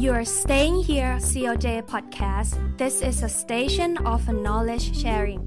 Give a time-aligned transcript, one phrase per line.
[0.00, 2.56] You are staying here, COJ Podcast.
[2.78, 5.42] This is a station of knowledge sharing.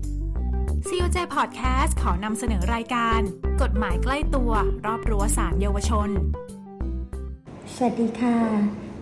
[0.87, 3.19] COJ Podcast ขอนำเสนอรายการ
[3.61, 4.51] กฎหมายใกล้ตัว
[4.85, 6.09] รอบรั้วสารเยาวชน
[7.73, 8.37] สวัสดีค่ะ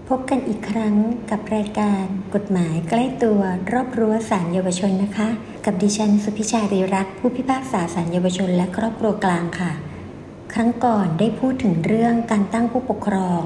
[0.10, 0.96] พบกันอีกครั้ง
[1.32, 2.04] กับรายการ
[2.36, 3.40] กฎหมายใกล้ตัว
[3.74, 5.30] รอบรั้วสารเยาวชนนะคะ
[5.66, 9.72] กับดิฉันสุพิชารีรักษ์ผู้พิพากษาสารเยาวชน และครอบครัวกลางค่ะ
[10.54, 13.44] ครั้งก่อนได้พูดถึงเรื่องการตั้งผู้ปกครอง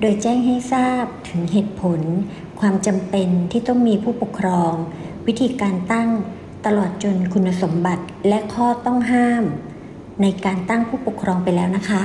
[0.00, 2.00] โดยแจ้งให้ทราบถึงเหตุผล
[2.60, 4.72] ความจำเป็นที่ต้องมีผู้ปกครอง
[5.26, 6.08] วิธีการตั้ง
[6.66, 9.44] ตลอดจนคุณสมบัติและข้อต้องห้าม
[10.22, 12.02] ในการตั้งผู้ปกครองไปแล้วนะคะ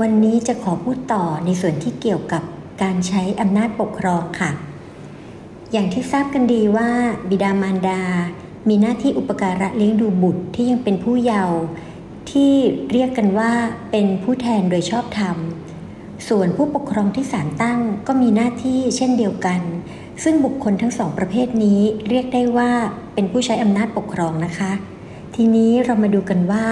[0.00, 2.42] วันนี้จะขอพูดต่อในส่วนที่เกี่ยวกับ
[2.82, 4.50] การใช้อำนาจปกครองค่ะ
[5.72, 6.90] อย่างที่ทราบกันดีว่า
[7.30, 8.02] บิดามารดา
[8.68, 11.58] มีหน้าที่อุปการะเลี้ยงดูบุตรที่ยังเป็นผู้เยาว์
[12.30, 12.52] ที่
[12.90, 13.52] เรียกกันว่า
[13.90, 15.36] เป็นผู้แทนโดยชอบธรรม
[16.28, 19.60] ส่วนผู้ปกครองที่ศาลตั้งก็มีหน้าที่เช่นเดียวกัน
[20.22, 22.72] ซึ่งบุคคลทั้งสองประเภทนี้เรียกได้ว่า
[23.14, 24.72] เป็นผู้ใช้อำนาจปกครองนะคะ
[25.34, 26.66] ทีนี้เรามาดูกันว่า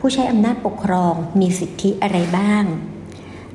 [0.00, 2.64] ผู้ใช้อำนาจปกครองมีสิทธิอะไรบ้าง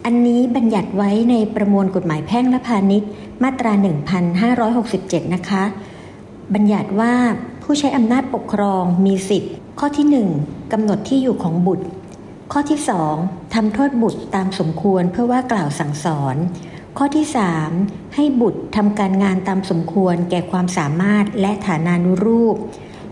[0.06, 3.10] อันนี้บัญญัติไว้ในประมวลกฎหมายแพ่งและพาณิชย์
[3.44, 3.72] มาตรา
[4.54, 5.64] 1567 นะคะ
[6.54, 7.14] บัญญัติว่า
[7.64, 10.06] ผู้ใช้อำนาจปกครองมีสิทธิข้อที่
[10.42, 11.86] 1กำหนดที่อยู่ของบุตร
[12.52, 12.80] ข้อที่
[13.18, 16.36] 2ทำโทษบุตรตามสมควรเพื่อว่ากล่าวสั่งสอน
[16.98, 17.26] ข้อที่
[17.70, 22.56] 3 ให้บุตรทำการงานตามสมควรแก่ความสามารถและฐานานุรูป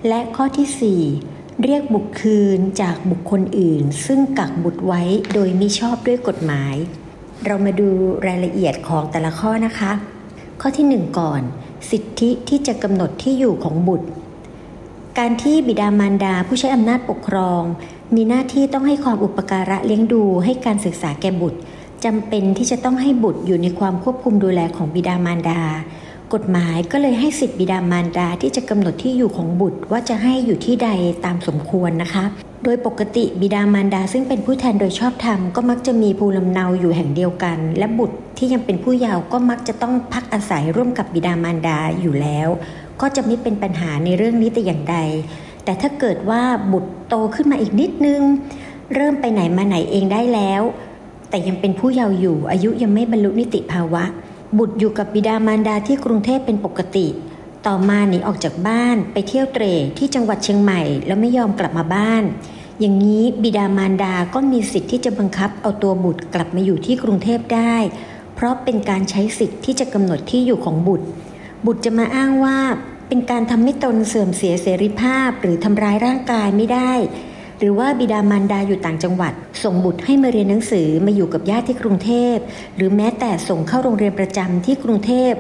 [0.08, 5.02] และข้อที่ 4 เรียกบุตรคืนจากบุคคลอื่น ซึ่งกักบุตรไว้
[5.34, 6.75] โดยมิชอบด้วยกฎหมาย
[7.45, 7.90] เรามาดู
[8.28, 9.92] รายละเอียดของแต่ละข้อนะคะ
[10.62, 11.42] ข้อที่ 1 ก่อน
[11.92, 14.08] สิทธิที่จะกำหนดที่อยู่ของบุตร
[15.19, 17.61] การที่บิดามารดาผู้ใช้อำนาจปกครอง
[18.16, 21.59] มีหน้าที่ต้องให้ความอุปการะเลี้ยงดูให้การศึกษาแก่บุตร
[22.06, 25.61] จำเป็นที่จะต้องให้บุตรอยู่ในความควบคุมดูแลของบิดามารดา
[26.34, 30.89] กฎหมายก็เลยให้สิทธิบิดามารดาที่จะกำหนดที่อยู่ของบุตรว่าจะให้อยู่ที่ใด
[31.25, 32.25] ตามสมควรนะคะ
[32.63, 42.50] โดยปกติบิดามารดาซึ่งเป็นผู้แทนโดยชอบธรรมก็มักจะมีภูมิลำเนาอยู่แห่งเดียวกัน และบุตรที่ยังเป็นผู้เยาว์ก็มักจะต้องพักอาศัยร่วมกับบิดามารดาอยู่แล้ว
[43.02, 44.98] ก็จะไม่เป็นปัญหาในเรื่องนี้แต่อย่างใด
[45.64, 48.22] แต่ถ้าเกิดว่าบุตรโตขึ้นมาอีกนิดนึง
[48.96, 50.62] เริ่มไปไหนมาไหนเองได้แล้ว
[51.30, 54.04] แต่ยังเป็นผู้เยาว์อยู่ อายุยังไม่บรรลุนิติภาวะ
[54.58, 57.08] บุตรอยู่กับบิดามารดาที่กรุงเทพเป็นปกติ
[57.68, 59.66] ต่อมาหนีออกจากบ้านไปเที่ยวเตร
[59.98, 62.24] ที่จังหวัดเชียงใหม่ แล้วไม่ยอมกลับมาบ้าน
[62.80, 67.75] อย่างนี้บิดามารดาก็มีสิทธิ์ที่จะบังคับเอาตัวบุตรกลับมาอยู่ที่กรุงเทพได้
[68.36, 71.08] เพราะเป็นการใช้สิทธิ์ที่จะกำหนดที่อยู่ของบุตร
[71.66, 72.57] บุตรจะมาอ้างว่า
[73.07, 76.94] เป็นการทำให้ตนเสื่อมเสียเสรีภาพ หรือทำร้ายร่างกายไม่ได้
[77.59, 82.35] หรือว่าบิดามารดาอยู่ต่างจังหวัด ส่งบุตรให้มาเรียนหนังสือมาอยู่กับญาติที่กรุงเทพ
[82.75, 85.34] หรือแม้แต่ส่งเข้าโรงเรียนประจำที่กรุงเทพ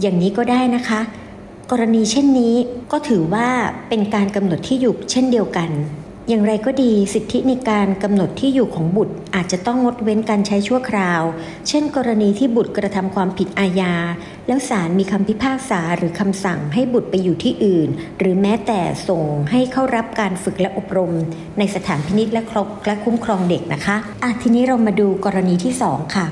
[0.00, 1.00] อย่างนี้ก็ได้นะคะ
[1.70, 2.54] กรณีเช่นนี้
[2.92, 3.48] ก็ถือว่า
[3.88, 5.70] เป็นการกำหนดที่อยู่เช่นเดียวกัน
[6.28, 11.22] อย่างไรก็ดีสิทธิในการกำหนดที่อยู่ของบุตรอาจจะต้องงดเว้นการใช้ชั่วคราว
[11.68, 13.94] เช่น กรณีที่บุตรกระทำความผิดอาญา
[14.46, 17.88] แล้วศาลมีคำพิพากษาหรือคำสั่งให้บุตรไปอยู่ที่อื่น
[18.18, 21.12] หรือแม้แต่ส่งให้เข้ารับการฝึกและอบรม
[21.58, 26.26] ในสถานพินิษและครบและคุ้มครองเด็กนะคะอะทีนี้เรามาดูกรณีที่สองค่ะ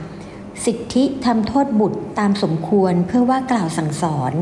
[0.65, 4.34] สิทธิทำโทษบุตรตามสมควรเพื่อว่ากล่าวสั่งสอน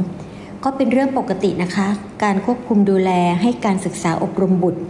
[0.64, 1.88] ก็เป็นเรื่องปกตินะคะ
[2.24, 3.10] การควบคุมดูแล
[3.42, 4.80] ให้การศึกษาอบรมบุตร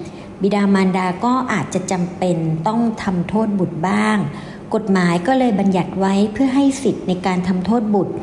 [0.42, 2.36] บิดามารดาก็อาจจะจำเป็น
[2.68, 4.18] ต้องทำโทษบุตรบ้าง
[4.74, 8.14] กฎหมายก็เลยบัญญัติไว้เพื่อให้สิทธิ์ในการทำโทษบุตร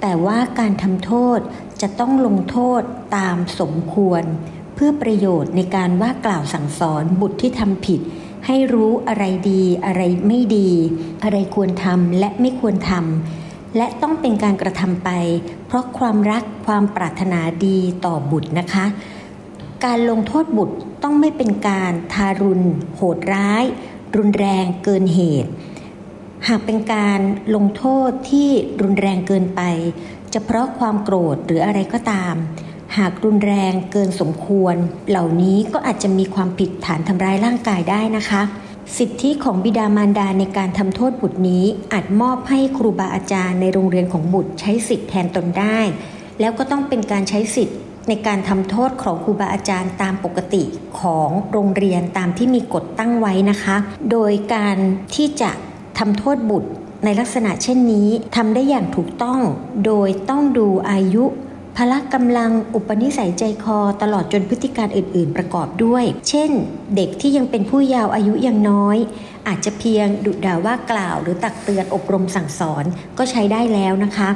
[0.00, 1.38] แต่ว่าการทำโทษ
[1.82, 2.82] จะต้องลงโทษ
[3.16, 4.22] ตามสมควร
[4.74, 8.00] เพื่อประโยชน์ในการว่ากล่าวสั่งสอนบุตรที่ทำผิด
[8.46, 10.70] ให้รู้อะไรดีอะไรไม่ดี
[11.22, 15.10] อะไรควรทำและไม่ควรทำและต้องเป็นการกระทำไป
[15.66, 18.86] เพราะความรักความปรารถนาดีต่อบุตรนะคะ
[19.84, 20.76] การลงโทษบุตร
[21.20, 22.64] ไม่เป็นการทารุณ
[22.96, 23.64] โหดร้าย
[24.16, 25.50] รุนแรงเกินเหตุ
[26.48, 27.20] หากเป็นการ
[27.54, 28.48] ลงโทษที่
[28.82, 29.60] รุนแรงเกินไป
[30.32, 32.34] จะเพราะความโกรธหรืออะไรก็ตาม
[32.96, 34.74] หากรุนแรงเกินสมควร
[35.08, 38.42] เหล่านี้ก็อาจจะมีความผิดฐานทำร้ายร่างกายได้นะคะ
[38.98, 45.78] สิทธิของบิดามารดาในการทำโทษบุตรนี้อาจมอบให้ครูบาอาจารย์ในโรงเรียนของบุตรใช้สิทธิแทนตนได้
[46.40, 47.74] แล้วก็ต้องเป็นการใช้สิทธิ
[48.08, 50.62] ในการทำโทษของครูบาอาจารย์ตามปกติ
[51.00, 53.76] ของโรงเรียนตามที่มีกฎตั้งไว้นะคะ
[54.10, 54.76] โดยการ
[55.14, 55.50] ที่จะ
[55.98, 56.70] ทำโทษบุตร
[57.04, 59.40] ในลักษณะเช่นนี้ทำได้อย่างถูกต้อง
[59.86, 61.24] โดยต้องดูอายุ
[61.76, 66.50] พละกำลังอุปนิสัยใจคอตลอดจนพฤติการอื่น ๆ ประกอบด้วย เช่น
[66.96, 68.96] เด็กที่ยังเป็นผู้ยาวอายุยังน้อย
[69.48, 72.84] อาจจะเพียงดุด่าว่ากล่าว หรือตักเตือนอบรมสั่งสอน
[73.18, 74.28] ก็ใช้ได้แล้วนะคะ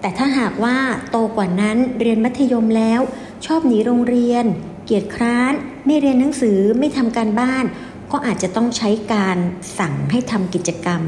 [0.00, 0.76] แต่ถ้าหากว่า
[1.10, 3.00] โตกว่านั้นเรียนมัธยมแล้ว
[3.46, 4.44] ชอบหนีโรงเรียน
[4.84, 5.52] เกียจคร้าน
[5.86, 7.64] ไม่เรียนหนังสือไม่ทำการบ้าน
[8.12, 9.38] ก็อาจจะต้องใช้การ
[9.78, 11.02] สั่งให้ทำกิจกรรม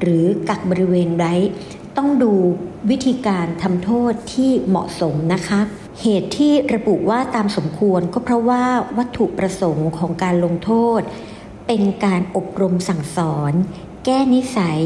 [0.00, 1.34] หรือกักบริเวณไว้
[1.96, 2.32] ต้องดู
[2.90, 5.60] วิธีการทำโทษที่เหมาะสมนะคะ
[6.02, 8.62] เหตุที่ระบุว่าตามสมควรก็เพราะว่า
[8.98, 11.00] วัตถุประสงค์ของการลงโทษ
[11.66, 13.52] เป็นการอบรมสั่งสอน
[14.04, 14.80] แก้นิสัย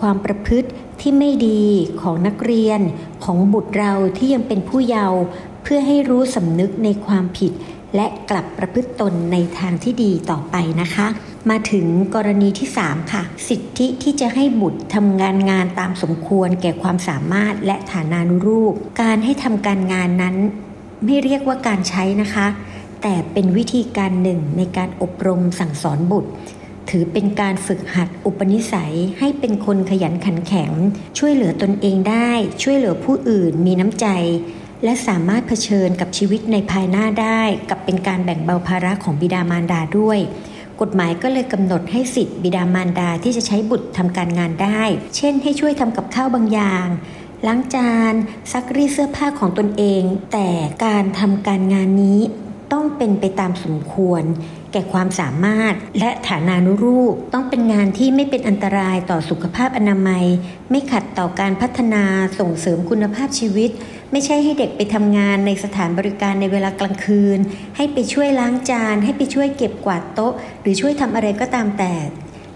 [0.00, 0.68] ความประพฤติ
[1.00, 1.62] ที่ไม่ดี
[2.00, 2.80] ของนักเรียน
[3.24, 5.20] ของบุตรเราที่ยังเป็นผู้เยาว์
[5.62, 7.52] เพื่อให้รู้สำนึกในความผิด
[7.94, 11.06] และกลับประพฤติตนในทางที่ดีต่อไปนะคะ
[11.50, 20.36] มาถึงกรณีที่ 3 ค่ะ สิทธิที่จะให้บุตรทำงานงานตามสมควรแก่ความสามารถและฐานานุรูป การให้ทำการงานนั้น
[21.04, 22.46] ไม่เรียกว่าการใช้นะคะ
[23.02, 26.30] แต่เป็นวิธีการหนึ่งในการอบรมสั่งสอนบุตร
[26.90, 30.70] ถือเป็นการฝึกหัดอุปนิสัยให้เป็นคนขยันขันแข็ง
[31.18, 32.30] ช่วยเหลือตนเองได้
[32.62, 34.06] ช่วยเหลือผู้อื่น มีน้ำใจ
[34.84, 40.18] และสามารถเผชิญกับชีวิตในภายหน้าได้ กับเป็นการแบ่งเบาภาระของบิดามารดาด้วย
[40.80, 44.82] กฎหมายก็เลยกำหนดให้สิทธิบิดามารดาที่จะใช้บุตรทำการงานได้
[45.16, 46.86] เช่น ให้ช่วยทำกับข้าวบางอย่าง
[47.46, 48.14] ล้างจาน
[48.52, 50.02] ซักรีดเสื้อผ้าของตนเอง
[50.32, 50.48] แต่
[50.84, 52.20] การทำการงานนี้
[52.72, 54.22] ต้องเป็นไปตามสมควร
[54.72, 60.24] แก่ความสามารถ และฐานานุรูป ต้องเป็นงานที่ไม่เป็นอันตรายต่อสุขภาพอนามัย
[60.70, 62.04] ไม่ขัดต่อการพัฒนา
[62.38, 63.70] ส่งเสริมคุณภาพชีวิต
[64.12, 67.38] ไม่ใช่ให้เด็กไปทำงานในสถานบริการในเวลากลางคืน
[67.76, 71.94] ให้ไปช่วยล้างจาน ให้ไปช่วยเก็บกวาดโต๊ะ หรือช่วยทำอะไรก็ตามแต่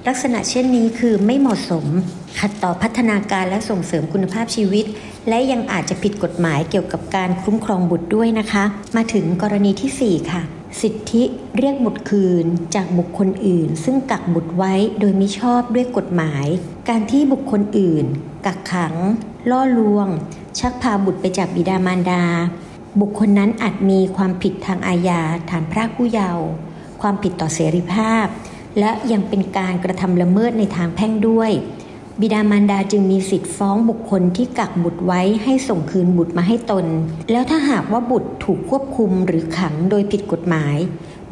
[0.09, 1.87] ลักษณะเช่นนี้คือไม่เหมาะสม
[2.39, 4.85] ขัดต่อพัฒนาการและส่งเสริมคุณภาพชีวิต
[5.29, 8.65] และยังอาจจะผิดกฎหมายเกี่ยวกับการคุ้มครองบุตรด้วยนะคะ
[8.97, 10.43] มาถึงกรณีที่ 4 ค่ะ
[10.83, 11.23] สิทธิ
[11.59, 16.47] เรียกบุตรคืนจากบุคคลอื่น ซึ่งกักบุตรไว้โดยมิชอบด้วยกฎหมาย
[16.89, 18.05] การที่บุคคลอื่น
[18.47, 18.95] กักขัง
[19.51, 20.09] ล่อลวง
[20.59, 22.25] ชักพาบุตรไปจากบิดามารดา
[23.01, 25.21] บุคคลนั้นอาจมีความผิดทางอาญา
[25.51, 26.47] ฐานพรากผู้เยาว์
[27.01, 28.27] ความผิดต่อเสรีภาพ
[28.79, 31.51] และยังเป็นการกระทำละเมิดในทางแพ่งด้วย
[32.23, 36.87] บิดามารดาจึงมีสิทธิ์ฟ้องบุคคลที่กักบุตรไว้ให้ส่งคืนบุตรมาให้ตน
[37.31, 40.77] แล้วถ้าหากว่าบุตรถูกควบคุมหรือขังโดยผิดกฎหมาย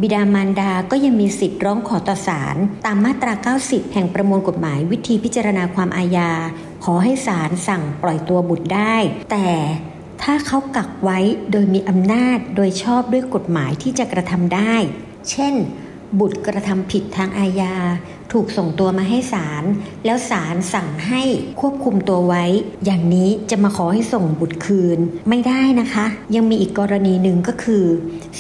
[0.01, 6.31] บิดามารดาก็ยังมีสิทธิ์ร้องขอต่อศาลตามมาตรา 90 แห่งประมวลกฎหมายวิธีพิจารณาความอาญา
[6.85, 8.97] ขอให้ศาลสั่งปล่อยตัวบุตรได้
[9.31, 9.49] แต่
[10.23, 11.19] ถ้าเขากักไว้
[11.51, 14.75] โดยมีอำนาจโดยชอบด้วยกฎหมายที่จะกระทำได้
[15.31, 15.55] เช่น
[16.21, 17.75] บุตรกระทำผิดทางอาญา
[18.33, 19.65] ถูกส่งตัวมาให้ศาล
[20.05, 21.23] แล้วศาลสั่งให้
[21.61, 22.45] ควบคุมตัวไว้
[22.85, 24.99] อย่างนี้จะมาขอให้ส่งบุตรคืน
[25.29, 27.85] ไม่ได้นะคะ ยังมีอีกกรณีหนึ่งก็คือ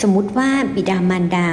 [0.01, 1.49] สมมติว่าบิดามารดา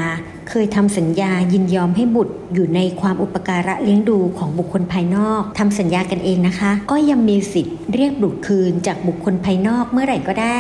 [0.50, 10.60] เคยทำสัญญายินยอมให้บุตรอยู่ในความอุปการะเลี้ยงดูของบุคคลภายนอกทำสัญญากันเองนะคะ ก็ยังมีสิทธิ์เรียกบุตรคืนจากบุคคลภายนอกเมื่อไหร่ก็ได้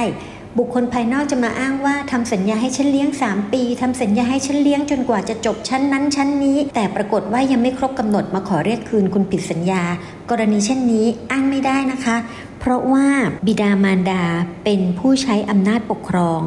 [0.58, 9.84] บุคคลภายนอกจะมาอ้างว่าทำสัญญาให้ฉันเลี้ยง 3 ปีทำสัญญาให้ฉันเลี้ยงจนกว่าจะจบชั้นนั้นชั้นนี้ แต่ปรากฏว่ายังไม่ครบกำหนดมาขอเรียกคืนคุณผิดสัญญา
[10.30, 12.18] กรณีเช่นนี้อ้างไม่ได้นะคะ
[12.60, 13.08] เพราะว่า
[13.48, 14.24] บิดามารดา
[14.64, 16.40] เป็นผู้ใช้อำนาจปกครอง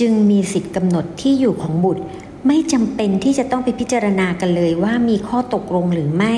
[0.00, 2.02] จึงมีสิทธิ์กำหนดที่อยู่ของบุตร
[2.46, 6.34] ไม่จำเป็นที่จะต้องไปพิจารณากันเลยว่ามีข้อตกลงหรือไม่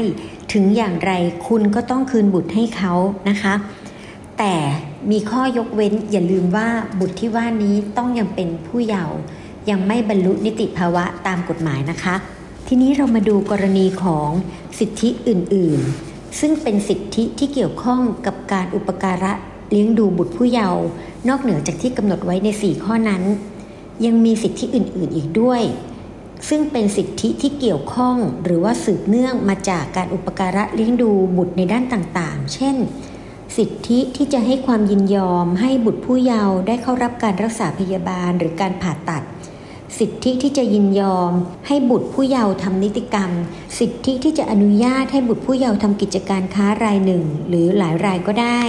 [0.52, 1.12] ถึงอย่างไร
[1.48, 2.92] คุณก็ต้องคืนบุตรให้เขา
[3.28, 3.54] นะคะ
[4.38, 4.54] แต่
[5.10, 6.68] มีข้อยกเว้นอย่าลืมว่า
[7.00, 9.16] บุตรที่ว่านี้ต้องยังเป็นผู้เยาว์
[9.70, 12.14] ยังไม่บรรลุนิติภาวะตามกฎหมายนะคะ
[12.68, 14.30] ทีนี้เรามาดูกรณีของ
[14.78, 19.32] สิทธิอื่นๆ ซึ่งเป็นสิทธิที่เกี่ยวข้องกับการอุปการะ
[19.70, 20.84] เลี้ยงดูบุตรผู้เยาว์
[21.28, 23.22] นอกเหนือจากที่กำหนดไว้ใน 4 ข้อนั้น
[24.04, 25.62] ยังมีสิทธิอื่นๆอีกด้วย
[26.48, 32.76] ซึ่งเป็นสิทธิที่เกี่ยวข้องหรือว่าสืบเนื่องมาจากการอุปการะเลี้ยงดูบุตรในด้านต่างๆ เช่น
[33.56, 39.22] สิทธิที่จะให้ความยินยอมให้บุตรผู้เยาว์ได้เข้ารับการรักษาพยาบาลหรือการผ่าตัด
[39.98, 41.32] สิทธิที่จะยินยอม
[41.66, 43.30] ให้บุตรผู้เยาว์ทำนิติกรรม
[43.78, 48.62] สิทธิที่จะอนุญาตให้บุตรผู้เยาว์ทำกิจการค้ารายหนึ่ง หรือหลายรายก็ได้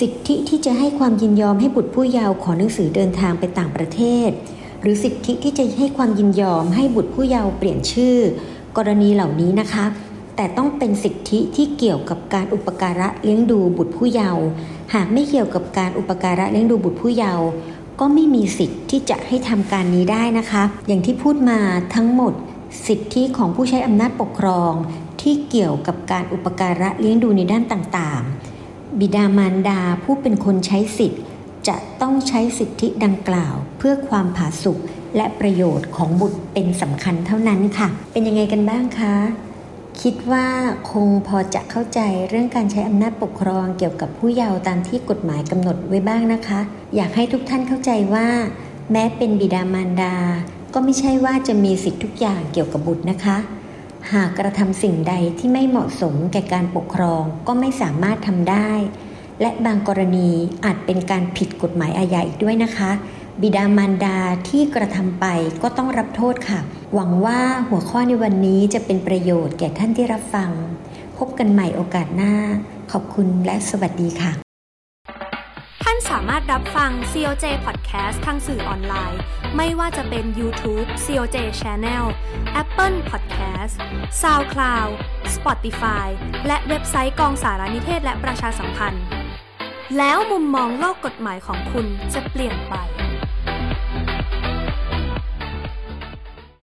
[0.00, 4.30] สิทธิที่จะให้ความยินยอมให้บุตรผู้เยาว์ขอหนังสือเดินทางไปต่างประเทศ
[4.82, 8.16] หรือสิทธิที่จะให้ความยินยอมให้บุตรผู้เยาว์เปลี่ยนชื่อ
[8.76, 9.84] กรณีเหล่านี้นะคะ
[10.40, 14.44] แต่ต้องเป็นสิทธิที่เกี่ยวกับการอุปการะเลี้ยงดูบุตรผู้เยาว์
[14.94, 17.46] หากไม่เกี่ยวกับการอุปการะเลี้ยงดูบุตรผู้เยาว์
[18.00, 21.58] ก็ไม่มีสิทธิ์ที่จะให้ทำการนี้ได้นะคะ อย่างที่พูดมา
[21.94, 22.32] ทั้งหมด
[22.86, 24.72] สิทธิของผู้ใช้อำนาจปกครอง
[25.22, 31.22] ที่เกี่ยวกับการอุปการะเลี้ยงดูในด้านต่างๆ บิดามารดาผู้เป็นคนใช้สิทธิ์
[31.68, 34.78] จะต้องใช้สิทธิดังกล่าว เพื่อความผาสุก
[35.16, 39.14] และประโยชน์ของบุตรเป็นสำคัญเท่านั้นค่ะ เป็นยังไงกันบ้างคะ
[40.04, 40.46] คิดว่า
[40.90, 46.60] คงพอจะเข้าใจเรื่องการใช้อำนาจปกครองเกี่ยวกับผู้เยาว์ตามที่กฎหมายกำหนดไว้บ้างนะคะ
[46.96, 48.28] อยากให้ทุกท่านเข้าใจว่า
[48.92, 50.14] แม้เป็นบิดามารดา
[50.74, 53.36] ก็ไม่ใช่ว่าจะมีสิทธิทุกอย่างเกี่ยวกับบุตรนะคะ
[54.12, 58.70] หากกระทำสิ่งใดที่ไม่เหมาะสมแก่การปกครองก็ไม่สามารถทำได้
[59.40, 60.30] และบางกรณี
[60.64, 62.90] อาจเป็นการผิดกฎหมายอาญาอีกด้วยนะคะ
[63.42, 65.26] บิดามารดาที่กระทำไป
[65.62, 66.60] ก็ต้องรับโทษค่ะ
[66.94, 70.50] หวังว่าหัวข้อในวันนี้จะเป็นประโยชน์แก่ท่านที่รับฟัง
[71.18, 72.34] พบกันใหม่โอกาสหน้า
[72.92, 74.32] ขอบคุณและสวัสดีค่ะ
[75.84, 79.20] ท่านสามารถรับฟัง COJ Podcast ทางสื่อออนไลน์
[79.56, 82.04] ไม่ว่าจะเป็น YouTube COJ Channel
[82.62, 83.74] Apple Podcast
[84.22, 84.90] SoundCloud
[85.34, 86.06] Spotify
[86.46, 89.04] และเว็บไซต์กองสารนิเทศและประชาสัมพันธ์
[89.98, 92.74] แล้วมุมมองโลกกฎหมายของคุณจะเปลี่ยนไป